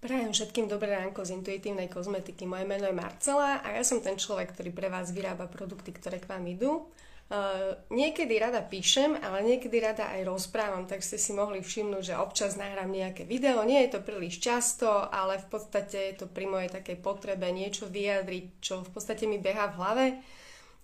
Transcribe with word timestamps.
Prajem 0.00 0.32
všetkým 0.32 0.64
dobré 0.64 0.96
ránko 0.96 1.28
z 1.28 1.36
intuitívnej 1.36 1.92
kozmetiky. 1.92 2.48
Moje 2.48 2.64
meno 2.64 2.88
je 2.88 2.96
Marcela 2.96 3.60
a 3.60 3.76
ja 3.76 3.84
som 3.84 4.00
ten 4.00 4.16
človek, 4.16 4.56
ktorý 4.56 4.72
pre 4.72 4.88
vás 4.88 5.12
vyrába 5.12 5.44
produkty, 5.44 5.92
ktoré 5.92 6.16
k 6.16 6.24
vám 6.24 6.40
idú. 6.48 6.88
Uh, 7.28 7.76
niekedy 7.92 8.40
rada 8.40 8.64
píšem, 8.64 9.12
ale 9.20 9.44
niekedy 9.44 9.76
rada 9.76 10.08
aj 10.08 10.24
rozprávam, 10.24 10.88
tak 10.88 11.04
ste 11.04 11.20
si 11.20 11.36
mohli 11.36 11.60
všimnúť, 11.60 12.02
že 12.02 12.14
občas 12.16 12.56
nahrám 12.56 12.88
nejaké 12.88 13.28
video. 13.28 13.60
Nie 13.60 13.86
je 13.86 14.00
to 14.00 14.00
príliš 14.00 14.40
často, 14.40 14.88
ale 14.88 15.36
v 15.36 15.46
podstate 15.52 16.16
je 16.16 16.24
to 16.24 16.26
pri 16.32 16.48
mojej 16.48 16.72
takej 16.72 16.96
potrebe 17.04 17.44
niečo 17.52 17.84
vyjadriť, 17.84 18.44
čo 18.64 18.80
v 18.80 18.90
podstate 18.96 19.28
mi 19.28 19.36
beha 19.36 19.68
v 19.68 19.76
hlave. 19.76 20.06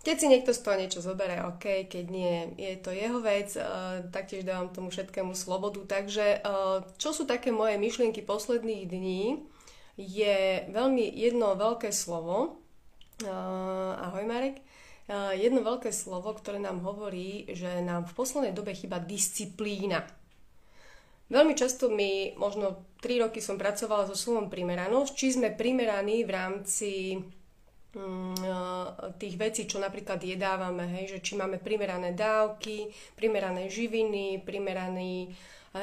Keď 0.06 0.16
si 0.22 0.30
niekto 0.30 0.54
z 0.54 0.62
toho 0.62 0.78
niečo 0.78 1.02
zoberie, 1.02 1.42
OK, 1.42 1.90
keď 1.90 2.04
nie, 2.06 2.54
je 2.54 2.78
to 2.78 2.94
jeho 2.94 3.18
vec, 3.18 3.58
uh, 3.58 4.06
taktiež 4.14 4.46
dávam 4.46 4.70
tomu 4.70 4.94
všetkému 4.94 5.34
slobodu. 5.34 5.82
Takže 5.82 6.46
uh, 6.46 6.86
čo 6.94 7.10
sú 7.10 7.26
také 7.26 7.50
moje 7.50 7.74
myšlienky 7.74 8.22
posledných 8.22 8.86
dní, 8.86 9.42
je 9.98 10.62
veľmi 10.70 11.10
jedno 11.10 11.58
veľké 11.58 11.90
slovo, 11.90 12.62
uh, 13.26 13.98
ahoj 13.98 14.22
Marek, 14.30 14.62
uh, 15.10 15.34
jedno 15.34 15.66
veľké 15.66 15.90
slovo, 15.90 16.30
ktoré 16.38 16.62
nám 16.62 16.86
hovorí, 16.86 17.50
že 17.50 17.82
nám 17.82 18.06
v 18.06 18.14
poslednej 18.14 18.54
dobe 18.54 18.78
chýba 18.78 19.02
disciplína. 19.02 20.06
Veľmi 21.26 21.58
často 21.58 21.90
mi, 21.90 22.30
možno 22.38 22.86
3 23.02 23.26
roky 23.26 23.42
som 23.42 23.58
pracovala 23.58 24.06
so 24.06 24.14
slovom 24.14 24.46
primeranosť, 24.46 25.10
či 25.18 25.34
sme 25.34 25.50
primeraní 25.50 26.22
v 26.22 26.30
rámci 26.30 26.90
tých 29.16 29.34
vecí, 29.40 29.64
čo 29.64 29.80
napríklad 29.80 30.20
jedávame, 30.20 30.84
hej, 31.00 31.16
že 31.16 31.18
či 31.24 31.32
máme 31.34 31.56
primerané 31.56 32.12
dávky, 32.12 32.92
primerané 33.16 33.72
živiny, 33.72 34.44
primerané 34.44 35.32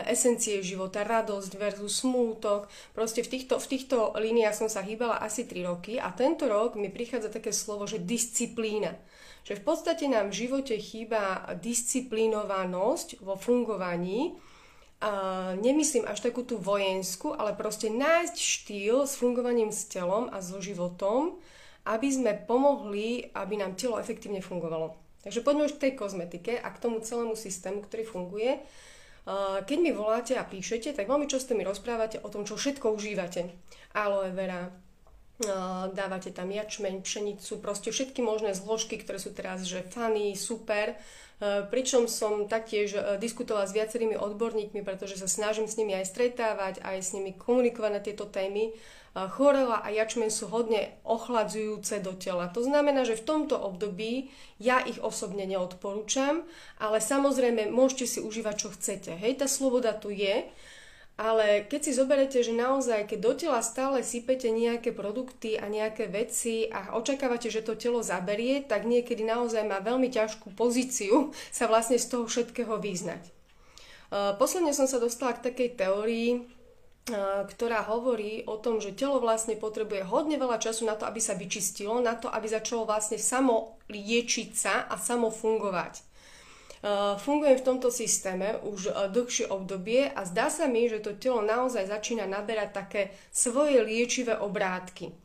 esencie 0.09 0.61
života, 0.65 1.05
radosť 1.05 1.53
versus 1.57 2.01
smútok. 2.01 2.65
Proste 2.97 3.21
v 3.21 3.29
týchto, 3.29 3.61
v 3.61 3.69
týchto 3.77 4.17
líniách 4.17 4.57
som 4.57 4.69
sa 4.69 4.81
hýbala 4.81 5.21
asi 5.21 5.45
3 5.45 5.69
roky 5.69 6.01
a 6.01 6.09
tento 6.09 6.49
rok 6.49 6.73
mi 6.73 6.89
prichádza 6.89 7.29
také 7.29 7.53
slovo, 7.53 7.85
že 7.85 8.01
disciplína. 8.01 8.97
Že 9.45 9.59
v 9.59 9.63
podstate 9.65 10.05
nám 10.09 10.33
v 10.33 10.47
živote 10.47 10.73
chýba 10.81 11.45
disciplinovanosť 11.61 13.21
vo 13.21 13.37
fungovaní, 13.37 14.33
a 15.03 15.51
nemyslím 15.59 16.07
až 16.07 16.23
takú 16.23 16.47
tú 16.47 16.55
vojenskú, 16.63 17.35
ale 17.35 17.51
proste 17.59 17.91
nájsť 17.91 18.35
štýl 18.39 19.03
s 19.03 19.19
fungovaním 19.19 19.67
s 19.67 19.83
telom 19.91 20.31
a 20.31 20.39
so 20.39 20.63
životom, 20.63 21.43
aby 21.83 22.07
sme 22.07 22.31
pomohli, 22.35 23.31
aby 23.35 23.59
nám 23.59 23.75
telo 23.75 23.99
efektívne 23.99 24.39
fungovalo. 24.39 24.95
Takže 25.23 25.43
poďme 25.43 25.71
už 25.71 25.79
k 25.79 25.83
tej 25.87 25.93
kozmetike 25.95 26.53
a 26.59 26.67
k 26.71 26.81
tomu 26.83 26.99
celému 26.99 27.35
systému, 27.39 27.83
ktorý 27.83 28.03
funguje. 28.03 28.59
Keď 29.63 29.77
mi 29.79 29.95
voláte 29.95 30.35
a 30.35 30.43
píšete, 30.43 30.91
tak 30.91 31.07
veľmi 31.07 31.31
často 31.31 31.55
mi 31.55 31.63
rozprávate 31.63 32.19
o 32.19 32.27
tom, 32.27 32.43
čo 32.43 32.59
všetko 32.59 32.91
užívate. 32.91 33.47
Aloe 33.95 34.35
vera, 34.35 34.67
dávate 35.95 36.35
tam 36.35 36.51
jačmeň, 36.51 36.99
pšenicu, 36.99 37.63
proste 37.63 37.95
všetky 37.95 38.19
možné 38.19 38.51
zložky, 38.51 38.99
ktoré 38.99 39.23
sú 39.23 39.31
teraz 39.31 39.63
že 39.63 39.87
funny, 39.87 40.35
super. 40.35 40.99
Pričom 41.43 42.11
som 42.11 42.51
taktiež 42.51 42.95
diskutovala 43.19 43.67
s 43.67 43.75
viacerými 43.75 44.19
odborníkmi, 44.19 44.83
pretože 44.83 45.15
sa 45.19 45.31
snažím 45.31 45.71
s 45.71 45.79
nimi 45.79 45.95
aj 45.95 46.11
stretávať, 46.11 46.83
aj 46.83 46.97
s 46.99 47.15
nimi 47.15 47.31
komunikovať 47.31 47.91
na 47.95 48.03
tieto 48.03 48.27
témy 48.27 48.75
chorela 49.13 49.85
a 49.85 49.93
jačmen 49.93 50.33
sú 50.33 50.49
hodne 50.49 50.97
ochladzujúce 51.05 52.01
do 52.01 52.17
tela. 52.17 52.49
To 52.49 52.65
znamená, 52.65 53.05
že 53.05 53.13
v 53.13 53.25
tomto 53.29 53.53
období 53.61 54.33
ja 54.57 54.81
ich 54.81 54.97
osobne 54.97 55.45
neodporúčam, 55.45 56.41
ale 56.81 56.97
samozrejme 56.97 57.69
môžete 57.69 58.05
si 58.09 58.19
užívať, 58.25 58.55
čo 58.57 58.73
chcete. 58.73 59.13
Hej, 59.13 59.45
tá 59.45 59.47
sloboda 59.49 59.93
tu 59.93 60.09
je, 60.09 60.49
ale 61.13 61.69
keď 61.69 61.81
si 61.85 61.91
zoberete, 61.93 62.41
že 62.41 62.57
naozaj, 62.57 63.05
keď 63.05 63.19
do 63.21 63.33
tela 63.37 63.61
stále 63.61 64.01
sypete 64.01 64.49
nejaké 64.49 64.89
produkty 64.89 65.61
a 65.61 65.69
nejaké 65.69 66.09
veci 66.09 66.65
a 66.73 66.97
očakávate, 66.97 67.53
že 67.53 67.61
to 67.61 67.77
telo 67.77 68.01
zaberie, 68.01 68.65
tak 68.65 68.89
niekedy 68.89 69.21
naozaj 69.21 69.61
má 69.61 69.77
veľmi 69.77 70.09
ťažkú 70.09 70.57
pozíciu 70.57 71.29
sa 71.53 71.69
vlastne 71.69 72.01
z 72.01 72.09
toho 72.09 72.25
všetkého 72.25 72.81
vyznať. 72.81 73.29
Posledne 74.41 74.73
som 74.73 74.89
sa 74.89 74.97
dostala 74.97 75.37
k 75.37 75.53
takej 75.53 75.69
teórii, 75.77 76.49
ktorá 77.47 77.83
hovorí 77.91 78.47
o 78.47 78.55
tom, 78.55 78.79
že 78.79 78.95
telo 78.95 79.19
vlastne 79.19 79.59
potrebuje 79.59 80.07
hodne 80.07 80.39
veľa 80.39 80.55
času 80.55 80.87
na 80.87 80.95
to, 80.95 81.03
aby 81.03 81.19
sa 81.19 81.35
vyčistilo, 81.35 81.99
na 81.99 82.15
to, 82.15 82.31
aby 82.31 82.47
začalo 82.47 82.87
vlastne 82.87 83.19
samo 83.19 83.75
liečiť 83.91 84.49
sa 84.55 84.87
a 84.87 84.95
samo 84.95 85.27
fungovať. 85.27 85.99
Fungujem 87.23 87.59
v 87.59 87.67
tomto 87.67 87.87
systéme 87.91 88.59
už 88.63 88.91
dlhšie 89.11 89.47
obdobie 89.47 90.11
a 90.11 90.27
zdá 90.27 90.51
sa 90.51 90.67
mi, 90.67 90.87
že 90.91 90.99
to 90.99 91.15
telo 91.15 91.39
naozaj 91.39 91.87
začína 91.87 92.27
naberať 92.27 92.69
také 92.75 93.01
svoje 93.31 93.79
liečivé 93.83 94.35
obrátky. 94.35 95.15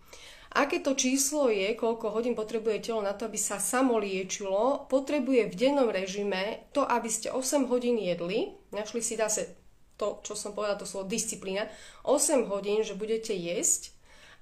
Aké 0.49 0.81
to 0.81 0.95
číslo 0.95 1.51
je, 1.53 1.77
koľko 1.77 2.15
hodín 2.15 2.33
potrebuje 2.33 2.91
telo 2.91 3.03
na 3.03 3.13
to, 3.13 3.27
aby 3.27 3.37
sa 3.37 3.61
samo 3.61 3.99
liečilo, 3.99 4.87
potrebuje 4.91 5.51
v 5.51 5.55
dennom 5.55 5.91
režime 5.93 6.67
to, 6.75 6.87
aby 6.87 7.11
ste 7.11 7.29
8 7.31 7.69
hodín 7.69 7.99
jedli, 8.01 8.55
našli 8.71 9.03
si 9.03 9.19
zase 9.19 9.59
to, 9.99 10.23
čo 10.23 10.39
som 10.39 10.55
povedala, 10.55 10.79
to 10.79 10.87
slovo 10.87 11.11
disciplína, 11.11 11.67
8 12.07 12.47
hodín, 12.47 12.87
že 12.87 12.95
budete 12.95 13.35
jesť 13.35 13.98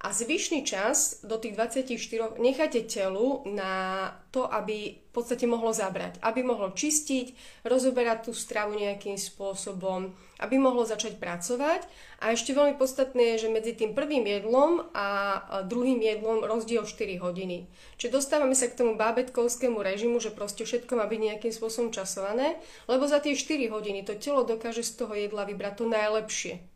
a 0.07 0.15
zvyšný 0.15 0.63
čas 0.63 1.19
do 1.27 1.35
tých 1.35 1.59
24 1.59 2.39
nechajte 2.39 2.87
telu 2.87 3.43
na 3.43 4.15
to, 4.31 4.47
aby 4.47 5.03
v 5.03 5.11
podstate 5.11 5.51
mohlo 5.51 5.75
zabrať. 5.75 6.23
Aby 6.23 6.47
mohlo 6.47 6.71
čistiť, 6.71 7.35
rozoberať 7.67 8.31
tú 8.31 8.33
stravu 8.37 8.79
nejakým 8.79 9.19
spôsobom, 9.19 10.15
aby 10.39 10.63
mohlo 10.63 10.87
začať 10.87 11.19
pracovať. 11.19 11.91
A 12.23 12.31
ešte 12.31 12.55
veľmi 12.55 12.79
podstatné 12.79 13.35
je, 13.35 13.51
že 13.51 13.55
medzi 13.55 13.75
tým 13.75 13.99
prvým 13.99 14.23
jedlom 14.23 14.87
a 14.95 15.43
druhým 15.67 15.99
jedlom 15.99 16.47
rozdiel 16.47 16.87
4 16.87 17.19
hodiny. 17.19 17.67
Čiže 17.99 18.15
dostávame 18.15 18.55
sa 18.55 18.71
k 18.71 18.79
tomu 18.79 18.95
bábetkovskému 18.95 19.83
režimu, 19.83 20.23
že 20.23 20.31
proste 20.31 20.63
všetko 20.63 21.03
má 21.03 21.11
byť 21.11 21.21
nejakým 21.35 21.51
spôsobom 21.51 21.91
časované, 21.91 22.63
lebo 22.87 23.11
za 23.11 23.19
tie 23.19 23.35
4 23.35 23.75
hodiny 23.75 24.07
to 24.07 24.15
telo 24.15 24.47
dokáže 24.47 24.87
z 24.87 25.03
toho 25.03 25.19
jedla 25.19 25.43
vybrať 25.51 25.83
to 25.83 25.85
najlepšie 25.91 26.76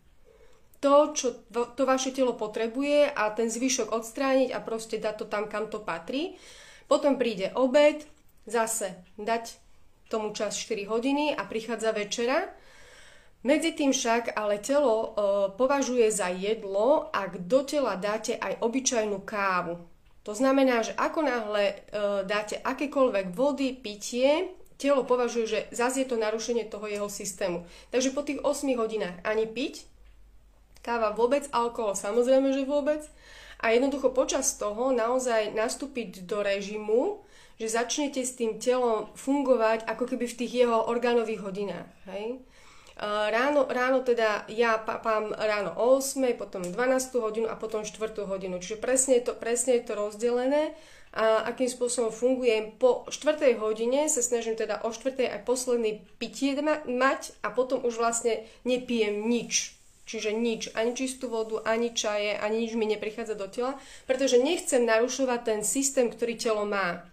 to, 0.81 1.13
čo 1.13 1.29
to 1.53 1.83
vaše 1.85 2.11
telo 2.11 2.33
potrebuje 2.33 3.13
a 3.13 3.29
ten 3.37 3.53
zvyšok 3.53 3.93
odstrániť 3.93 4.57
a 4.57 4.65
proste 4.65 4.97
dať 4.97 5.15
to 5.21 5.27
tam, 5.29 5.47
kam 5.47 5.69
to 5.69 5.81
patrí. 5.85 6.41
Potom 6.89 7.21
príde 7.21 7.53
obed, 7.55 8.03
zase 8.49 8.97
dať 9.21 9.61
tomu 10.11 10.35
čas 10.35 10.59
4 10.59 10.91
hodiny 10.91 11.37
a 11.37 11.47
prichádza 11.47 11.95
večera. 11.95 12.51
Medzi 13.41 13.73
tým 13.73 13.95
však 13.95 14.37
ale 14.37 14.61
telo 14.61 14.97
e, 15.01 15.09
považuje 15.57 16.13
za 16.13 16.29
jedlo, 16.29 17.09
ak 17.09 17.49
do 17.49 17.65
tela 17.65 17.97
dáte 17.97 18.37
aj 18.37 18.61
obyčajnú 18.61 19.25
kávu. 19.25 19.81
To 20.29 20.33
znamená, 20.37 20.85
že 20.85 20.93
ako 20.93 21.25
náhle 21.25 21.65
e, 21.73 21.75
dáte 22.29 22.61
akékoľvek 22.61 23.33
vody, 23.33 23.73
pitie, 23.73 24.53
telo 24.77 25.09
považuje, 25.09 25.47
že 25.49 25.61
zase 25.73 26.05
je 26.05 26.09
to 26.13 26.21
narušenie 26.21 26.69
toho 26.69 26.85
jeho 26.85 27.09
systému. 27.09 27.65
Takže 27.89 28.13
po 28.13 28.21
tých 28.21 28.45
8 28.45 28.77
hodinách 28.77 29.25
ani 29.25 29.49
piť, 29.49 29.89
Káva 30.81 31.13
vôbec, 31.13 31.45
alkohol 31.53 31.93
samozrejme, 31.93 32.57
že 32.57 32.65
vôbec. 32.65 33.05
A 33.61 33.77
jednoducho 33.77 34.17
počas 34.17 34.57
toho 34.57 34.97
naozaj 34.97 35.53
nastúpiť 35.53 36.25
do 36.25 36.41
režimu, 36.41 37.21
že 37.61 37.69
začnete 37.69 38.25
s 38.25 38.33
tým 38.41 38.57
telom 38.57 39.13
fungovať 39.13 39.85
ako 39.85 40.09
keby 40.09 40.25
v 40.25 40.39
tých 40.41 40.65
jeho 40.65 40.89
orgánových 40.89 41.45
hodinách. 41.45 41.89
Hej? 42.09 42.41
Ráno, 43.01 43.69
ráno 43.69 44.01
teda 44.01 44.49
ja 44.49 44.81
papám 44.81 45.37
ráno 45.37 45.77
o 45.77 46.01
8, 46.01 46.25
potom 46.41 46.65
12 46.65 46.73
hodinu 47.21 47.47
a 47.53 47.61
potom 47.61 47.85
4 47.85 48.01
hodinu. 48.25 48.57
Čiže 48.61 48.81
presne 48.81 49.21
je 49.21 49.29
to, 49.29 49.33
presne 49.37 49.77
je 49.77 49.85
to 49.85 49.93
rozdelené 49.93 50.73
a 51.13 51.45
akým 51.53 51.69
spôsobom 51.69 52.09
fungujem. 52.09 52.77
Po 52.81 53.05
4 53.13 53.61
hodine 53.61 54.09
sa 54.09 54.25
snažím 54.25 54.57
teda 54.57 54.81
o 54.85 54.89
4 54.89 55.17
aj 55.17 55.45
posledný 55.45 56.01
pitie 56.17 56.57
mať 56.89 57.37
a 57.45 57.53
potom 57.53 57.85
už 57.85 58.01
vlastne 58.01 58.49
nepijem 58.65 59.29
nič 59.29 59.80
Čiže 60.10 60.34
nič, 60.34 60.75
ani 60.75 60.91
čistú 60.98 61.30
vodu, 61.30 61.62
ani 61.62 61.95
čaje, 61.95 62.34
ani 62.34 62.66
nič 62.66 62.74
mi 62.74 62.83
neprichádza 62.91 63.39
do 63.39 63.47
tela, 63.47 63.78
pretože 64.10 64.42
nechcem 64.42 64.83
narušovať 64.83 65.41
ten 65.47 65.60
systém, 65.62 66.10
ktorý 66.10 66.34
telo 66.34 66.66
má. 66.66 67.07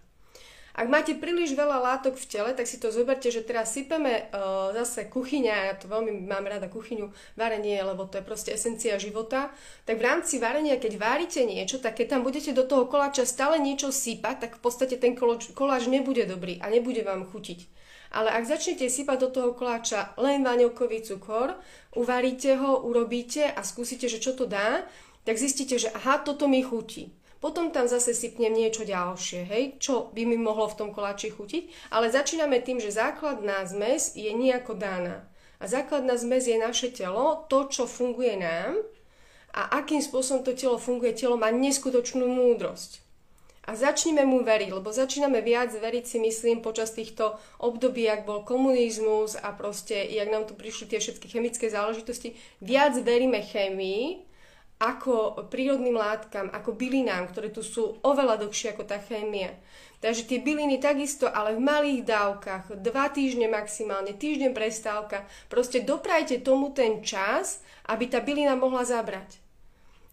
Ak 0.74 0.90
máte 0.90 1.14
príliš 1.14 1.54
veľa 1.54 1.78
látok 1.78 2.18
v 2.18 2.26
tele, 2.26 2.50
tak 2.58 2.66
si 2.66 2.78
to 2.82 2.90
zoberte, 2.90 3.30
že 3.30 3.46
teraz 3.46 3.70
sypeme 3.70 4.30
uh, 4.30 4.74
zase 4.74 5.06
kuchyňa, 5.06 5.54
ja 5.70 5.74
to 5.78 5.86
veľmi 5.86 6.26
mám 6.26 6.46
rada 6.46 6.66
kuchyňu, 6.66 7.10
varenie, 7.38 7.78
lebo 7.82 8.06
to 8.10 8.18
je 8.18 8.26
proste 8.26 8.50
esencia 8.54 8.98
života, 8.98 9.54
tak 9.86 10.02
v 10.02 10.06
rámci 10.06 10.42
varenia, 10.42 10.78
keď 10.78 10.98
várite 10.98 11.42
niečo, 11.46 11.78
tak 11.78 12.02
keď 12.02 12.18
tam 12.18 12.20
budete 12.26 12.50
do 12.50 12.66
toho 12.66 12.90
koláča 12.90 13.26
stále 13.26 13.62
niečo 13.62 13.94
sypať, 13.94 14.50
tak 14.50 14.50
v 14.58 14.62
podstate 14.62 14.98
ten 14.98 15.14
koláč 15.54 15.86
nebude 15.86 16.26
dobrý 16.26 16.58
a 16.62 16.66
nebude 16.66 17.06
vám 17.06 17.26
chutiť. 17.26 17.78
Ale 18.12 18.32
ak 18.32 18.48
začnete 18.48 18.88
sypať 18.88 19.18
do 19.20 19.28
toho 19.28 19.50
koláča 19.52 20.16
len 20.16 20.40
vanilkový 20.40 21.04
cukor, 21.04 21.60
uvaríte 21.92 22.56
ho, 22.56 22.84
urobíte 22.84 23.44
a 23.48 23.60
skúsite, 23.60 24.08
že 24.08 24.22
čo 24.22 24.32
to 24.32 24.48
dá, 24.48 24.84
tak 25.28 25.36
zistíte, 25.36 25.76
že 25.76 25.92
aha, 25.92 26.24
toto 26.24 26.48
mi 26.48 26.64
chutí. 26.64 27.12
Potom 27.38 27.70
tam 27.70 27.86
zase 27.86 28.18
sypnem 28.18 28.50
niečo 28.50 28.82
ďalšie, 28.82 29.46
hej, 29.46 29.64
čo 29.78 30.10
by 30.10 30.26
mi 30.26 30.34
mohlo 30.34 30.66
v 30.66 30.74
tom 30.74 30.88
koláči 30.90 31.30
chutiť, 31.30 31.94
ale 31.94 32.10
začíname 32.10 32.58
tým, 32.58 32.82
že 32.82 32.90
základná 32.90 33.62
zmes 33.62 34.18
je 34.18 34.32
nejako 34.34 34.74
daná. 34.74 35.22
A 35.62 35.70
základná 35.70 36.18
zmes 36.18 36.50
je 36.50 36.58
naše 36.58 36.90
telo, 36.90 37.46
to, 37.46 37.70
čo 37.70 37.86
funguje 37.86 38.34
nám, 38.42 38.82
a 39.54 39.80
akým 39.80 39.98
spôsobom 39.98 40.44
to 40.44 40.52
telo 40.52 40.78
funguje. 40.78 41.16
Telo 41.16 41.40
má 41.40 41.48
neskutočnú 41.50 42.28
múdrosť. 42.28 43.00
A 43.68 43.76
začneme 43.76 44.24
mu 44.24 44.40
veriť, 44.40 44.72
lebo 44.72 44.88
začíname 44.88 45.44
viac 45.44 45.68
veriť 45.68 46.04
si 46.08 46.16
myslím 46.24 46.64
počas 46.64 46.96
týchto 46.96 47.36
období, 47.60 48.08
ak 48.08 48.24
bol 48.24 48.40
komunizmus 48.40 49.36
a 49.36 49.52
proste, 49.52 49.92
jak 50.08 50.32
nám 50.32 50.48
tu 50.48 50.56
prišli 50.56 50.88
tie 50.88 51.04
všetky 51.04 51.28
chemické 51.28 51.68
záležitosti, 51.68 52.32
viac 52.64 52.96
veríme 52.96 53.44
chémii 53.44 54.24
ako 54.80 55.44
prírodným 55.52 56.00
látkam, 56.00 56.48
ako 56.48 56.72
bylinám, 56.72 57.28
ktoré 57.28 57.52
tu 57.52 57.60
sú 57.60 58.00
oveľa 58.00 58.40
dlhšie 58.40 58.72
ako 58.72 58.88
tá 58.88 58.96
chémia. 59.04 59.52
Takže 60.00 60.24
tie 60.24 60.38
byliny 60.40 60.80
takisto, 60.80 61.28
ale 61.28 61.58
v 61.58 61.60
malých 61.60 62.08
dávkach, 62.08 62.64
dva 62.80 63.12
týždne 63.12 63.52
maximálne, 63.52 64.16
týždeň 64.16 64.56
prestávka, 64.56 65.28
proste 65.52 65.84
doprajte 65.84 66.40
tomu 66.40 66.72
ten 66.72 67.04
čas, 67.04 67.60
aby 67.84 68.08
tá 68.08 68.24
bylina 68.24 68.56
mohla 68.56 68.86
zabrať 68.86 69.47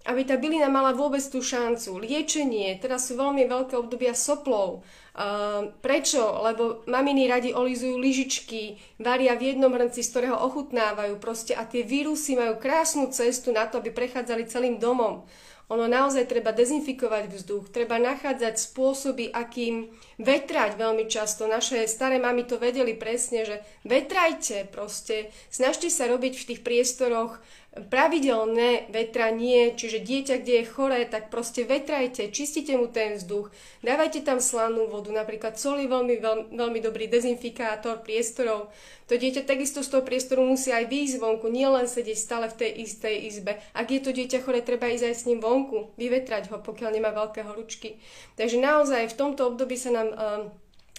aby 0.06 0.22
tá 0.22 0.38
bylina 0.38 0.70
mala 0.70 0.94
vôbec 0.94 1.22
tú 1.26 1.42
šancu. 1.42 1.98
Liečenie, 1.98 2.78
teraz 2.78 3.10
sú 3.10 3.18
veľmi 3.18 3.50
veľké 3.50 3.74
obdobia 3.74 4.14
soplov. 4.14 4.86
Uh, 5.16 5.74
prečo? 5.82 6.22
Lebo 6.46 6.86
maminy 6.86 7.26
radi 7.26 7.50
olizujú 7.56 7.98
lyžičky, 7.98 8.78
varia 9.02 9.34
v 9.34 9.56
jednom 9.56 9.74
hrnci, 9.74 10.06
z 10.06 10.12
ktorého 10.14 10.38
ochutnávajú 10.46 11.18
proste 11.18 11.58
a 11.58 11.66
tie 11.66 11.82
vírusy 11.82 12.38
majú 12.38 12.62
krásnu 12.62 13.10
cestu 13.10 13.50
na 13.50 13.66
to, 13.66 13.82
aby 13.82 13.90
prechádzali 13.90 14.46
celým 14.46 14.78
domom. 14.78 15.26
Ono 15.66 15.90
naozaj 15.90 16.30
treba 16.30 16.54
dezinfikovať 16.54 17.26
vzduch, 17.26 17.74
treba 17.74 17.98
nachádzať 17.98 18.54
spôsoby, 18.54 19.34
akým 19.34 19.90
vetrať 20.22 20.78
veľmi 20.78 21.10
často. 21.10 21.50
Naše 21.50 21.90
staré 21.90 22.22
mamy 22.22 22.46
to 22.46 22.62
vedeli 22.62 22.94
presne, 22.94 23.50
že 23.50 23.66
vetrajte 23.82 24.70
proste, 24.70 25.34
snažte 25.50 25.90
sa 25.90 26.06
robiť 26.06 26.34
v 26.38 26.48
tých 26.54 26.62
priestoroch 26.62 27.42
pravidelné 27.76 28.88
vetranie, 28.88 29.76
čiže 29.76 30.00
dieťa, 30.00 30.40
kde 30.40 30.64
je 30.64 30.72
choré, 30.72 31.04
tak 31.04 31.28
proste 31.28 31.68
vetrajte, 31.68 32.32
čistite 32.32 32.72
mu 32.80 32.88
ten 32.88 33.20
vzduch, 33.20 33.52
dávajte 33.84 34.24
tam 34.24 34.40
slanú 34.40 34.88
vodu, 34.88 35.12
napríklad 35.12 35.60
sol 35.60 35.84
je 35.84 35.92
veľmi, 35.92 36.16
veľmi, 36.24 36.46
veľmi 36.56 36.80
dobrý 36.80 37.12
dezinfikátor 37.12 38.00
priestorov. 38.00 38.72
To 39.12 39.20
dieťa 39.20 39.44
takisto 39.44 39.84
z 39.84 39.92
toho 39.92 40.08
priestoru 40.08 40.48
musí 40.48 40.72
aj 40.72 40.88
výjsť 40.88 41.20
vonku, 41.20 41.52
nielen 41.52 41.86
sedieť 41.86 42.18
stále 42.18 42.48
v 42.48 42.58
tej 42.64 42.72
istej 42.88 43.16
izbe. 43.28 43.60
Ak 43.76 43.92
je 43.92 44.00
to 44.00 44.16
dieťa 44.16 44.48
chore, 44.48 44.64
treba 44.64 44.88
ísť 44.88 45.12
aj 45.12 45.16
s 45.20 45.28
ním 45.28 45.44
vonku, 45.44 45.94
vyvetrať 46.00 46.50
ho, 46.56 46.64
pokiaľ 46.64 46.90
nemá 46.96 47.12
veľké 47.12 47.44
horúčky. 47.44 48.00
Takže 48.40 48.56
naozaj 48.56 49.12
v 49.12 49.18
tomto 49.20 49.52
období 49.52 49.76
sa 49.76 49.92
nám 49.92 50.10
uh, 50.16 50.48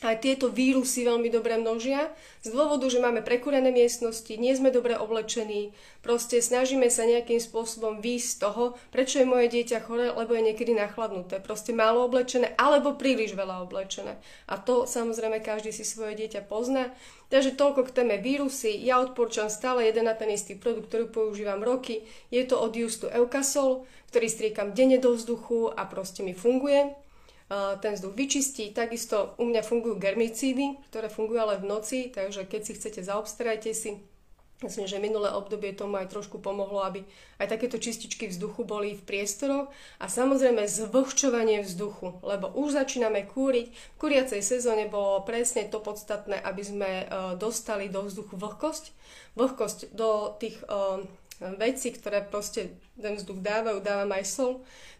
aj 0.04 0.20
tieto 0.20 0.52
vírusy 0.52 1.08
veľmi 1.08 1.32
dobre 1.32 1.56
množia 1.56 2.12
z 2.44 2.52
dôvodu, 2.52 2.84
že 2.92 3.00
máme 3.00 3.24
prekúrené 3.24 3.72
miestnosti, 3.72 4.28
nie 4.36 4.52
sme 4.52 4.68
dobre 4.68 4.92
oblečení, 4.92 5.72
proste 6.04 6.44
snažíme 6.44 6.92
sa 6.92 7.08
nejakým 7.08 7.40
spôsobom 7.40 8.04
výjsť 8.04 8.28
z 8.28 8.36
toho, 8.36 8.64
prečo 8.92 9.24
je 9.24 9.26
moje 9.26 9.48
dieťa 9.48 9.88
chore, 9.88 10.12
lebo 10.12 10.36
je 10.36 10.52
niekedy 10.52 10.76
nachladnuté, 10.76 11.40
proste 11.40 11.72
málo 11.72 12.04
oblečené 12.04 12.52
alebo 12.60 13.00
príliš 13.00 13.32
veľa 13.32 13.64
oblečené. 13.64 14.20
A 14.52 14.60
to 14.60 14.84
samozrejme 14.84 15.40
každý 15.40 15.72
si 15.72 15.88
svoje 15.88 16.12
dieťa 16.20 16.44
pozná. 16.44 16.92
Takže 17.32 17.56
toľko 17.56 17.90
k 17.90 17.94
téme 17.96 18.16
vírusy. 18.22 18.76
Ja 18.86 19.02
odporúčam 19.02 19.50
stále 19.50 19.88
jeden 19.88 20.06
a 20.06 20.14
ten 20.14 20.30
istý 20.30 20.54
produkt, 20.54 20.92
ktorý 20.92 21.10
používam 21.10 21.58
roky. 21.64 22.06
Je 22.30 22.44
to 22.46 22.60
od 22.60 22.76
Justu 22.76 23.10
Eukasol, 23.10 23.82
ktorý 24.12 24.26
striekam 24.30 24.76
denne 24.76 25.00
do 25.02 25.10
vzduchu 25.16 25.74
a 25.74 25.88
proste 25.90 26.22
mi 26.22 26.36
funguje 26.36 27.05
ten 27.52 27.92
vzduch 27.94 28.14
vyčistí. 28.14 28.74
Takisto 28.74 29.38
u 29.38 29.46
mňa 29.46 29.62
fungujú 29.62 29.98
germicídy, 30.02 30.82
ktoré 30.90 31.06
fungujú 31.06 31.38
ale 31.42 31.62
v 31.62 31.68
noci, 31.70 31.98
takže 32.10 32.46
keď 32.46 32.60
si 32.66 32.72
chcete, 32.74 33.00
zaobstarajte 33.06 33.70
si. 33.70 34.02
Myslím, 34.64 34.88
že 34.88 34.96
minulé 34.96 35.28
obdobie 35.36 35.76
tomu 35.76 36.00
aj 36.00 36.08
trošku 36.08 36.40
pomohlo, 36.40 36.80
aby 36.80 37.04
aj 37.36 37.52
takéto 37.52 37.76
čističky 37.76 38.24
vzduchu 38.32 38.64
boli 38.64 38.96
v 38.96 39.04
priestoroch 39.04 39.68
a 40.00 40.08
samozrejme 40.08 40.64
zvlhčovanie 40.64 41.60
vzduchu, 41.60 42.24
lebo 42.24 42.48
už 42.56 42.72
začíname 42.72 43.28
kúriť. 43.28 43.68
V 43.68 43.96
kuriacej 44.00 44.40
sezóne 44.40 44.88
bolo 44.88 45.20
presne 45.28 45.68
to 45.68 45.76
podstatné, 45.76 46.40
aby 46.40 46.62
sme 46.64 46.90
dostali 47.36 47.92
do 47.92 48.08
vzduchu 48.08 48.40
vlhkosť. 48.40 48.96
Vlhkosť 49.36 49.92
do 49.92 50.32
tých 50.40 50.56
veci, 51.38 51.92
ktoré 51.92 52.24
proste 52.24 52.80
ten 52.96 53.14
vzduch 53.16 53.44
dávajú, 53.44 53.84
dávam 53.84 54.08
aj 54.16 54.24
sol. 54.24 54.52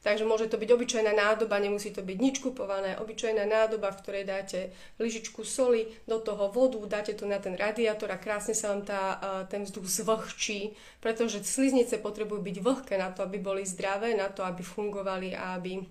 Takže 0.07 0.23
môže 0.23 0.47
to 0.47 0.55
byť 0.55 0.71
obyčajná 0.71 1.11
nádoba, 1.19 1.59
nemusí 1.59 1.91
to 1.91 1.99
byť 1.99 2.19
nič 2.23 2.39
kupované, 2.39 2.95
obyčajná 2.95 3.43
nádoba, 3.43 3.91
v 3.91 4.01
ktorej 4.07 4.25
dáte 4.29 4.71
lyžičku 5.03 5.43
soli, 5.43 5.91
do 6.07 6.23
toho 6.23 6.47
vodu, 6.47 6.79
dáte 6.87 7.11
to 7.19 7.27
na 7.27 7.43
ten 7.43 7.59
radiátor 7.59 8.15
a 8.15 8.23
krásne 8.23 8.55
sa 8.55 8.71
vám 8.71 8.87
tá, 8.87 9.03
ten 9.51 9.67
vzduch 9.67 9.91
zvlhčí, 9.91 10.79
pretože 11.03 11.43
sliznice 11.43 11.99
potrebujú 11.99 12.39
byť 12.39 12.57
vlhké 12.63 12.95
na 13.03 13.11
to, 13.11 13.27
aby 13.27 13.43
boli 13.43 13.67
zdravé, 13.67 14.15
na 14.15 14.31
to, 14.31 14.47
aby 14.47 14.63
fungovali 14.63 15.35
a 15.35 15.59
aby 15.59 15.83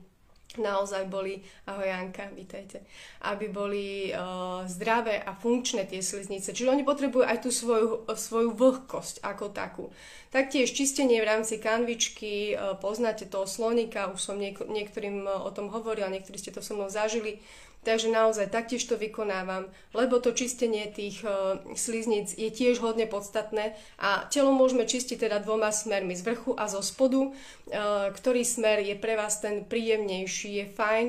naozaj 0.57 1.07
boli, 1.07 1.43
ahoj 1.65 1.87
Janka, 1.87 2.31
vítajte, 2.33 2.81
aby 3.25 3.51
boli 3.51 4.09
uh, 4.11 4.63
zdravé 4.65 5.21
a 5.21 5.35
funkčné 5.35 5.85
tie 5.85 5.99
sliznice. 6.01 6.51
Čiže 6.55 6.71
oni 6.71 6.83
potrebujú 6.83 7.23
aj 7.25 7.45
tú 7.45 7.49
svoju, 7.53 8.07
svoju 8.11 8.55
vlhkosť 8.55 9.21
ako 9.21 9.51
takú. 9.51 9.85
Taktiež 10.33 10.75
čistenie 10.75 11.23
v 11.23 11.29
rámci 11.29 11.59
kanvičky, 11.61 12.55
uh, 12.55 12.75
poznáte 12.79 13.27
toho 13.27 13.47
slonika, 13.47 14.11
už 14.11 14.19
som 14.19 14.35
niek- 14.35 14.65
niektorým 14.65 15.27
uh, 15.27 15.45
o 15.45 15.51
tom 15.51 15.71
hovorila, 15.71 16.11
niektorí 16.11 16.39
ste 16.39 16.51
to 16.51 16.63
so 16.63 16.75
mnou 16.75 16.91
zažili, 16.91 17.39
Takže 17.85 18.09
naozaj 18.09 18.49
taktiež 18.49 18.89
to 18.89 18.97
vykonávam, 18.97 19.69
lebo 19.93 20.17
to 20.17 20.33
čistenie 20.33 20.89
tých 20.89 21.21
uh, 21.21 21.61
sliznic 21.77 22.33
je 22.33 22.49
tiež 22.49 22.81
hodne 22.81 23.05
podstatné 23.05 23.77
a 24.01 24.25
telo 24.33 24.49
môžeme 24.49 24.89
čistiť 24.89 25.29
teda 25.29 25.37
dvoma 25.45 25.69
smermi, 25.69 26.17
z 26.17 26.25
vrchu 26.25 26.57
a 26.57 26.65
zo 26.65 26.81
spodu. 26.81 27.29
Uh, 27.29 28.09
ktorý 28.09 28.41
smer 28.41 28.81
je 28.81 28.97
pre 28.97 29.13
vás 29.13 29.37
ten 29.37 29.69
príjemnejší, 29.69 30.49
je 30.57 30.65
fajn, 30.73 31.07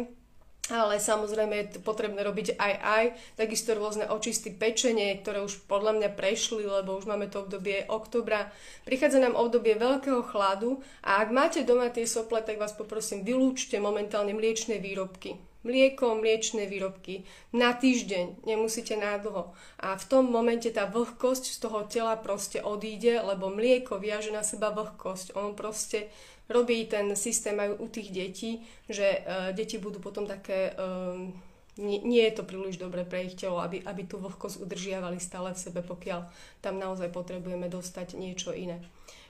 ale 0.69 1.01
samozrejme 1.01 1.55
je 1.57 1.67
potrebné 1.81 2.21
robiť 2.21 2.61
aj 2.61 2.75
aj, 2.85 3.05
takisto 3.41 3.73
rôzne 3.73 4.05
očisty 4.13 4.53
pečenie, 4.53 5.17
ktoré 5.25 5.41
už 5.41 5.65
podľa 5.65 5.97
mňa 5.97 6.11
prešli, 6.13 6.61
lebo 6.61 6.93
už 7.01 7.09
máme 7.09 7.33
to 7.33 7.49
obdobie 7.49 7.89
oktobra. 7.89 8.53
Prichádza 8.85 9.23
nám 9.23 9.39
obdobie 9.39 9.81
veľkého 9.81 10.21
chladu 10.29 10.85
a 11.01 11.25
ak 11.25 11.33
máte 11.33 11.65
doma 11.65 11.89
tie 11.89 12.05
sople, 12.05 12.45
tak 12.45 12.61
vás 12.61 12.77
poprosím, 12.77 13.25
vylúčte 13.25 13.81
momentálne 13.81 14.37
mliečne 14.37 14.77
výrobky 14.77 15.41
mlieko, 15.67 16.15
mliečne 16.15 16.71
výrobky 16.71 17.27
na 17.51 17.75
týždeň, 17.75 18.47
nemusíte 18.47 18.95
nádlho. 18.95 19.51
A 19.83 19.99
v 19.99 20.05
tom 20.07 20.31
momente 20.31 20.71
tá 20.71 20.87
vlhkosť 20.87 21.45
z 21.51 21.59
toho 21.59 21.83
tela 21.91 22.15
proste 22.15 22.63
odíde, 22.63 23.19
lebo 23.19 23.51
mlieko 23.51 23.99
viaže 23.99 24.31
na 24.31 24.47
seba 24.47 24.71
vlhkosť. 24.71 25.35
On 25.35 25.59
proste 25.59 26.07
robí 26.47 26.87
ten 26.87 27.11
systém 27.19 27.59
aj 27.59 27.83
u 27.83 27.87
tých 27.91 28.15
detí, 28.15 28.63
že 28.87 29.27
uh, 29.27 29.51
deti 29.51 29.77
budú 29.83 29.99
potom 29.99 30.25
také... 30.31 30.73
Um, 30.79 31.35
nie, 31.77 32.01
nie 32.01 32.25
je 32.25 32.41
to 32.41 32.49
príliš 32.49 32.81
dobre 32.81 33.05
pre 33.05 33.29
ich 33.29 33.37
telo, 33.37 33.61
aby, 33.61 33.85
aby 33.85 34.09
tú 34.09 34.17
vlhkosť 34.17 34.65
udržiavali 34.65 35.21
stále 35.21 35.53
v 35.53 35.61
sebe, 35.61 35.85
pokiaľ 35.85 36.25
tam 36.65 36.81
naozaj 36.81 37.13
potrebujeme 37.13 37.69
dostať 37.69 38.17
niečo 38.17 38.57
iné. 38.57 38.81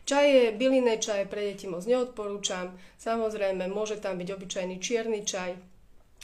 Čaje, 0.07 0.55
bylinné 0.55 1.03
čaje 1.03 1.27
pre 1.27 1.51
deti 1.51 1.67
moc 1.67 1.83
neodporúčam. 1.83 2.71
Samozrejme, 3.03 3.67
môže 3.67 3.99
tam 3.99 4.23
byť 4.23 4.29
obyčajný 4.31 4.79
čierny 4.79 5.27
čaj, 5.27 5.59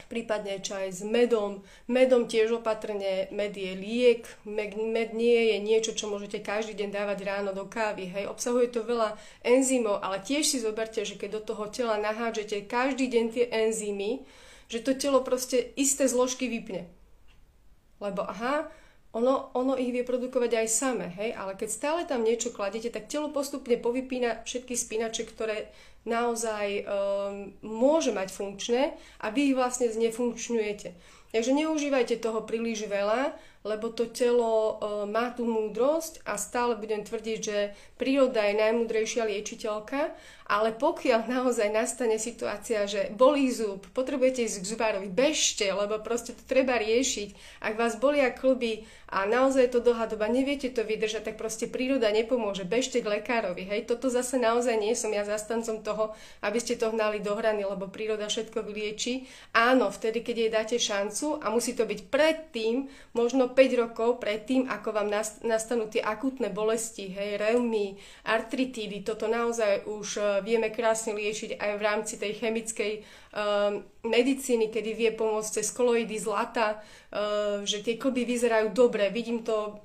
prípadne 0.07 0.59
čaj 0.63 0.89
s 0.91 1.01
medom. 1.07 1.63
Medom 1.87 2.27
tiež 2.27 2.63
opatrne, 2.63 3.29
med 3.31 3.55
je 3.55 3.75
liek, 3.77 4.25
med, 4.47 4.75
nie 5.15 5.55
je 5.55 5.57
niečo, 5.63 5.93
čo 5.93 6.11
môžete 6.11 6.41
každý 6.41 6.79
deň 6.79 6.89
dávať 6.95 7.19
ráno 7.27 7.51
do 7.53 7.67
kávy. 7.69 8.09
Hej, 8.09 8.31
obsahuje 8.31 8.73
to 8.73 8.83
veľa 8.83 9.19
enzymov, 9.45 10.01
ale 10.03 10.23
tiež 10.23 10.47
si 10.47 10.59
zoberte, 10.59 11.03
že 11.03 11.15
keď 11.19 11.43
do 11.43 11.55
toho 11.55 11.69
tela 11.69 12.01
nahádžete 12.01 12.67
každý 12.67 13.11
deň 13.11 13.25
tie 13.31 13.45
enzymy, 13.51 14.25
že 14.73 14.81
to 14.81 14.97
telo 14.97 15.21
proste 15.21 15.77
isté 15.77 16.09
zložky 16.09 16.49
vypne. 16.49 16.89
Lebo 18.01 18.25
aha, 18.25 18.73
ono, 19.13 19.53
ono 19.53 19.77
ich 19.77 19.93
vie 19.93 20.09
produkovať 20.09 20.65
aj 20.65 20.69
same, 20.73 21.07
hej, 21.21 21.37
ale 21.37 21.53
keď 21.53 21.69
stále 21.69 22.01
tam 22.09 22.25
niečo 22.25 22.49
kladete, 22.49 22.89
tak 22.89 23.13
telo 23.13 23.29
postupne 23.29 23.77
povypína 23.77 24.41
všetky 24.49 24.73
spínače, 24.73 25.29
ktoré 25.29 25.69
naozaj 26.03 26.83
um, 26.83 27.55
môže 27.63 28.11
mať 28.11 28.29
funkčné 28.35 28.97
a 29.23 29.31
vy 29.31 29.53
ich 29.53 29.59
vlastne 29.59 29.91
znefunkčňujete. 29.91 30.95
Takže 31.33 31.51
neužívajte 31.57 32.21
toho 32.21 32.45
príliš 32.45 32.85
veľa, 32.93 33.33
lebo 33.63 33.89
to 33.89 34.11
telo 34.11 34.77
uh, 34.77 35.07
má 35.07 35.31
tú 35.33 35.47
múdrosť 35.47 36.21
a 36.27 36.35
stále 36.35 36.75
budem 36.75 37.07
tvrdiť, 37.07 37.39
že 37.39 37.73
príroda 37.95 38.43
je 38.51 38.59
najmúdrejšia 38.59 39.23
liečiteľka, 39.31 40.13
ale 40.51 40.75
pokiaľ 40.75 41.31
naozaj 41.31 41.71
nastane 41.71 42.19
situácia, 42.19 42.85
že 42.91 43.15
bolí 43.15 43.49
zub, 43.49 43.87
potrebujete 43.95 44.45
ísť 44.45 44.59
k 44.61 44.71
zubárovi, 44.77 45.09
bežte, 45.09 45.65
lebo 45.71 46.03
proste 46.03 46.35
to 46.35 46.43
treba 46.45 46.77
riešiť. 46.77 47.63
Ak 47.63 47.79
vás 47.79 47.97
bolia 47.97 48.35
kluby 48.35 48.85
a 49.09 49.29
naozaj 49.29 49.73
to 49.73 49.79
dlhá 49.79 50.09
doba, 50.09 50.27
neviete 50.27 50.73
to 50.73 50.83
vydržať, 50.83 51.33
tak 51.33 51.37
proste 51.39 51.71
príroda 51.71 52.11
nepomôže. 52.11 52.65
Bežte 52.65 52.99
k 52.99 53.21
lekárovi, 53.21 53.63
hej. 53.69 53.87
Toto 53.87 54.11
zase 54.11 54.43
naozaj 54.43 54.75
nie 54.75 54.97
som 54.99 55.13
ja 55.13 55.23
zastancom 55.23 55.85
toho, 55.85 55.92
aby 56.43 56.59
ste 56.59 56.81
to 56.81 56.91
hnali 56.91 57.21
do 57.21 57.37
hrany, 57.37 57.63
lebo 57.65 57.89
príroda 57.89 58.27
všetko 58.27 58.65
vylieči. 58.65 59.29
Áno, 59.55 59.93
vtedy, 59.93 60.25
keď 60.25 60.37
jej 60.37 60.51
dáte 60.51 60.77
šancu 60.81 61.39
a 61.41 61.53
musí 61.53 61.77
to 61.77 61.85
byť 61.85 62.01
predtým, 62.09 62.89
možno 63.13 63.53
5 63.53 63.83
rokov 63.83 64.19
predtým, 64.19 64.69
ako 64.69 64.89
vám 64.97 65.09
nastanú 65.45 65.87
tie 65.87 66.01
akutné 66.01 66.49
bolesti, 66.51 67.13
hej, 67.13 67.39
reumy, 67.39 67.97
artritídy, 68.27 69.05
toto 69.05 69.29
naozaj 69.29 69.85
už 69.87 70.07
e, 70.17 70.23
vieme 70.47 70.73
krásne 70.73 71.13
liečiť 71.13 71.61
aj 71.61 71.71
v 71.77 71.83
rámci 71.83 72.15
tej 72.17 72.33
chemickej 72.39 72.93
um, 73.33 73.83
medicíny, 74.05 74.69
kedy 74.69 74.91
vie 74.93 75.11
pomôcť 75.13 75.61
cez 75.61 75.69
koloidy 75.73 76.17
zlata, 76.21 76.79
uh, 76.79 77.65
že 77.65 77.81
tie 77.81 77.97
klby 77.97 78.25
vyzerajú 78.29 78.73
dobre. 78.73 79.09
Vidím 79.09 79.43
to 79.43 79.81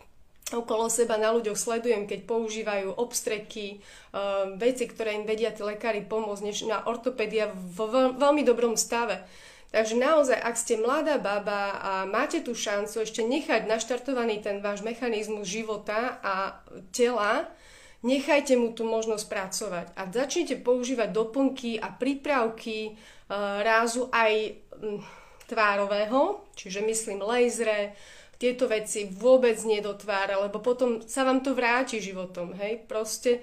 okolo 0.54 0.88
seba 0.88 1.20
na 1.20 1.36
ľuďoch 1.36 1.60
sledujem, 1.60 2.08
keď 2.08 2.24
používajú 2.24 2.96
obstreky, 2.96 3.84
uh, 4.14 4.56
veci, 4.56 4.88
ktoré 4.88 5.20
im 5.20 5.28
vedia 5.28 5.52
tí 5.52 5.66
lekári 5.66 6.06
pomôcť, 6.06 6.44
než 6.44 6.64
na 6.68 6.84
ortopédia 6.88 7.52
vo 7.52 7.92
veľ, 7.92 8.16
veľmi 8.16 8.44
dobrom 8.48 8.80
stave. 8.80 9.28
Takže 9.68 10.00
naozaj, 10.00 10.40
ak 10.40 10.56
ste 10.56 10.80
mladá 10.80 11.20
baba 11.20 11.76
a 11.84 11.92
máte 12.08 12.40
tú 12.40 12.56
šancu 12.56 13.04
ešte 13.04 13.20
nechať 13.20 13.68
naštartovaný 13.68 14.40
ten 14.40 14.64
váš 14.64 14.80
mechanizmus 14.80 15.44
života 15.44 16.24
a 16.24 16.64
tela, 16.96 17.52
nechajte 18.00 18.56
mu 18.56 18.72
tú 18.72 18.88
možnosť 18.88 19.26
pracovať 19.28 19.88
a 20.00 20.08
začnite 20.08 20.64
používať 20.64 21.12
doplnky 21.12 21.84
a 21.84 21.92
prípravky 21.92 22.78
e, 22.88 22.92
rázu 23.60 24.08
aj 24.16 24.56
m, 24.80 25.04
tvárového, 25.52 26.48
čiže 26.56 26.80
myslím 26.88 27.20
lasery, 27.20 27.92
tieto 28.38 28.70
veci 28.70 29.10
vôbec 29.10 29.58
nie 29.66 29.82
do 29.82 29.98
tvára, 29.98 30.38
lebo 30.38 30.62
potom 30.62 31.02
sa 31.06 31.26
vám 31.26 31.42
to 31.42 31.58
vráti 31.58 31.98
životom, 31.98 32.54
hej, 32.58 32.86
proste 32.86 33.42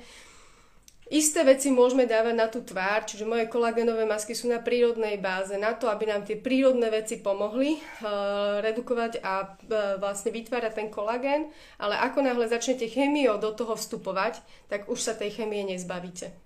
Isté 1.12 1.44
veci 1.44 1.68
môžeme 1.68 2.08
dávať 2.08 2.32
na 2.32 2.48
tú 2.48 2.64
tvár, 2.64 3.04
čiže 3.04 3.28
moje 3.28 3.44
kolagenové 3.52 4.08
masky 4.08 4.32
sú 4.32 4.48
na 4.48 4.56
prírodnej 4.56 5.20
báze, 5.20 5.52
na 5.60 5.76
to, 5.76 5.92
aby 5.92 6.08
nám 6.08 6.24
tie 6.24 6.32
prírodné 6.32 6.88
veci 6.88 7.20
pomohli 7.20 7.76
uh, 7.76 8.64
redukovať 8.64 9.20
a 9.20 9.44
uh, 9.44 10.00
vlastne 10.00 10.32
vytvárať 10.32 10.72
ten 10.72 10.88
kolagén, 10.88 11.52
ale 11.76 12.00
ako 12.00 12.24
náhle 12.24 12.48
začnete 12.48 12.88
chemiou 12.88 13.36
do 13.36 13.52
toho 13.52 13.76
vstupovať, 13.76 14.40
tak 14.72 14.88
už 14.88 14.96
sa 14.96 15.12
tej 15.12 15.44
chemie 15.44 15.68
nezbavíte. 15.68 16.43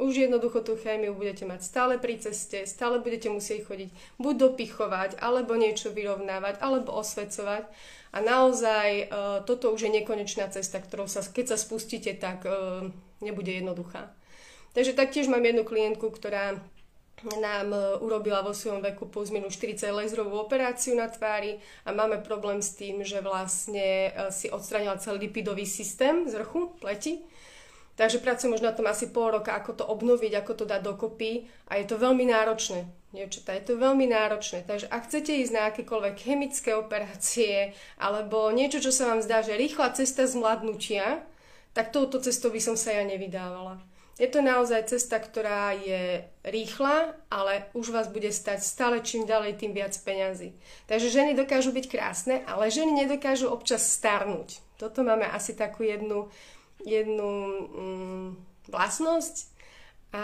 Už 0.00 0.16
jednoducho 0.16 0.64
tú 0.64 0.80
chémiu 0.80 1.12
budete 1.12 1.44
mať 1.44 1.60
stále 1.60 1.94
pri 2.00 2.16
ceste, 2.16 2.64
stále 2.64 3.04
budete 3.04 3.28
musieť 3.28 3.68
chodiť 3.68 3.90
buď 4.16 4.34
dopichovať, 4.48 5.10
alebo 5.20 5.52
niečo 5.60 5.92
vyrovnávať, 5.92 6.56
alebo 6.64 6.96
osvecovať. 6.96 7.68
A 8.10 8.18
naozaj 8.24 8.88
uh, 9.06 9.44
toto 9.44 9.70
už 9.70 9.86
je 9.86 10.00
nekonečná 10.00 10.48
cesta, 10.48 10.80
ktorou 10.80 11.04
sa, 11.04 11.20
keď 11.20 11.54
sa 11.54 11.56
spustíte, 11.60 12.16
tak 12.16 12.48
uh, 12.48 12.88
nebude 13.20 13.52
jednoduchá. 13.52 14.08
Takže 14.72 14.96
taktiež 14.96 15.28
mám 15.28 15.44
jednu 15.44 15.68
klientku, 15.68 16.08
ktorá 16.10 16.58
nám 17.36 17.68
uh, 17.70 18.00
urobila 18.00 18.40
vo 18.40 18.56
svojom 18.56 18.80
veku 18.80 19.06
plus 19.06 19.28
minus 19.28 19.60
40 19.60 19.92
laserovú 19.92 20.40
operáciu 20.40 20.96
na 20.96 21.12
tvári 21.12 21.60
a 21.84 21.92
máme 21.92 22.24
problém 22.24 22.64
s 22.64 22.72
tým, 22.74 23.04
že 23.04 23.20
vlastne 23.20 24.10
uh, 24.10 24.32
si 24.32 24.48
odstranila 24.48 24.96
celý 24.96 25.28
lipidový 25.28 25.68
systém 25.68 26.24
z 26.24 26.40
vrchu 26.40 26.72
pleti. 26.80 27.20
Takže 27.98 28.22
pracujem 28.22 28.56
už 28.56 28.64
na 28.64 28.72
tom 28.72 28.86
asi 28.88 29.10
pol 29.10 29.34
roka, 29.34 29.52
ako 29.52 29.72
to 29.76 29.84
obnoviť, 29.84 30.32
ako 30.40 30.52
to 30.52 30.64
dať 30.64 30.80
dokopy 30.82 31.46
a 31.68 31.76
je 31.76 31.84
to 31.86 32.00
veľmi 32.00 32.24
náročné 32.28 32.88
dievčatá. 33.10 33.58
Je 33.58 33.66
to 33.66 33.74
veľmi 33.74 34.06
náročné. 34.06 34.62
Takže 34.62 34.86
ak 34.86 35.10
chcete 35.10 35.34
ísť 35.42 35.52
na 35.54 35.62
akékoľvek 35.70 36.14
chemické 36.16 36.70
operácie 36.78 37.74
alebo 37.98 38.50
niečo, 38.54 38.78
čo 38.78 38.94
sa 38.94 39.10
vám 39.10 39.20
zdá, 39.22 39.42
že 39.42 39.58
rýchla 39.58 39.94
cesta 39.98 40.26
zmladnutia, 40.26 41.22
tak 41.74 41.90
touto 41.94 42.22
cestou 42.22 42.50
by 42.50 42.60
som 42.62 42.76
sa 42.78 42.94
ja 42.94 43.02
nevydávala. 43.06 43.82
Je 44.20 44.28
to 44.28 44.44
naozaj 44.44 44.92
cesta, 44.92 45.16
ktorá 45.16 45.72
je 45.80 46.28
rýchla, 46.44 47.16
ale 47.32 47.72
už 47.72 47.88
vás 47.88 48.04
bude 48.12 48.28
stať 48.28 48.60
stále 48.60 49.00
čím 49.00 49.24
ďalej, 49.24 49.56
tým 49.56 49.72
viac 49.72 49.96
peňazí. 49.96 50.52
Takže 50.92 51.08
ženy 51.08 51.32
dokážu 51.32 51.72
byť 51.72 51.86
krásne, 51.88 52.44
ale 52.44 52.68
ženy 52.68 52.92
nedokážu 52.92 53.48
občas 53.48 53.80
starnúť. 53.80 54.60
Toto 54.76 55.00
máme 55.00 55.24
asi 55.24 55.56
takú 55.56 55.88
jednu, 55.88 56.28
jednu 56.84 57.30
mm, 57.70 58.28
vlastnosť, 58.70 59.50
a 60.10 60.22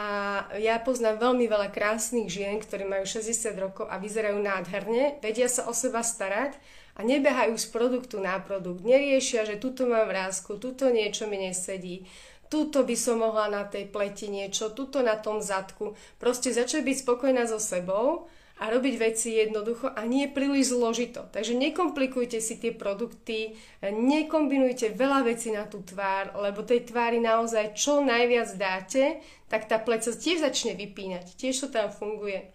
ja 0.58 0.82
poznám 0.82 1.22
veľmi 1.22 1.46
veľa 1.46 1.70
krásnych 1.70 2.26
žien, 2.26 2.58
ktorí 2.58 2.82
majú 2.82 3.06
60 3.06 3.54
rokov 3.54 3.86
a 3.86 4.02
vyzerajú 4.02 4.42
nádherne, 4.42 5.22
vedia 5.22 5.46
sa 5.46 5.70
o 5.70 5.72
seba 5.74 6.02
starať 6.02 6.58
a 6.98 7.06
nebehajú 7.06 7.54
z 7.54 7.66
produktu 7.70 8.18
na 8.18 8.42
produkt. 8.42 8.82
Neriešia, 8.82 9.46
že 9.46 9.62
tuto 9.62 9.86
mám 9.86 10.10
vrázku, 10.10 10.58
tuto 10.58 10.90
niečo 10.90 11.30
mi 11.30 11.38
nesedí, 11.38 12.02
tuto 12.50 12.82
by 12.82 12.98
som 12.98 13.22
mohla 13.22 13.46
na 13.46 13.62
tej 13.62 13.86
pleti 13.86 14.26
niečo, 14.26 14.74
tuto 14.74 15.06
na 15.06 15.14
tom 15.14 15.38
zadku. 15.38 15.94
Proste 16.18 16.50
začať 16.50 16.82
byť 16.82 16.96
spokojná 17.06 17.46
so 17.46 17.62
sebou 17.62 18.26
a 18.56 18.72
robiť 18.72 18.94
veci 18.96 19.36
jednoducho 19.36 19.92
a 19.92 20.00
nie 20.08 20.32
príliš 20.32 20.72
zložito. 20.72 21.28
Takže 21.28 21.52
nekomplikujte 21.52 22.40
si 22.40 22.56
tie 22.56 22.72
produkty, 22.72 23.52
nekombinujte 23.84 24.96
veľa 24.96 25.28
vecí 25.28 25.52
na 25.52 25.68
tú 25.68 25.84
tvár, 25.84 26.32
lebo 26.40 26.64
tej 26.64 26.88
tvári 26.88 27.20
naozaj 27.20 27.76
čo 27.76 28.00
najviac 28.00 28.56
dáte, 28.56 29.20
tak 29.52 29.68
tá 29.68 29.76
pleca 29.76 30.08
tiež 30.08 30.40
začne 30.40 30.72
vypínať. 30.72 31.36
Tiež 31.36 31.68
to 31.68 31.68
tam 31.68 31.92
funguje. 31.92 32.48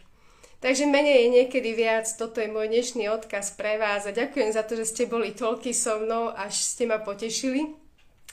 Takže 0.62 0.86
menej 0.86 1.26
je 1.26 1.34
niekedy 1.42 1.74
viac, 1.74 2.06
toto 2.06 2.38
je 2.38 2.46
môj 2.46 2.70
dnešný 2.70 3.10
odkaz 3.10 3.58
pre 3.58 3.82
vás 3.82 4.06
a 4.06 4.14
ďakujem 4.14 4.54
za 4.54 4.62
to, 4.62 4.78
že 4.78 4.94
ste 4.94 5.04
boli 5.10 5.34
toľky 5.34 5.74
so 5.74 5.98
mnou, 5.98 6.30
až 6.30 6.54
ste 6.54 6.86
ma 6.86 7.02
potešili 7.02 7.81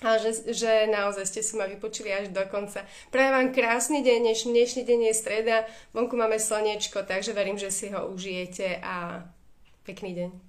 a 0.03 0.19
že, 0.19 0.55
že 0.55 0.87
naozaj 0.87 1.27
ste 1.27 1.41
si 1.43 1.59
ma 1.59 1.67
vypočuli 1.67 2.15
až 2.15 2.31
do 2.31 2.43
konca. 2.47 2.87
Prajem 3.11 3.33
vám 3.35 3.49
krásny 3.51 4.07
deň, 4.07 4.19
dneš, 4.23 4.47
dnešný 4.47 4.83
deň 4.87 5.01
je 5.11 5.15
streda, 5.15 5.57
vonku 5.91 6.15
máme 6.15 6.39
slnečko, 6.39 7.03
takže 7.03 7.35
verím, 7.35 7.59
že 7.59 7.75
si 7.75 7.91
ho 7.91 8.07
užijete 8.07 8.79
a 8.79 9.27
pekný 9.83 10.15
deň. 10.15 10.48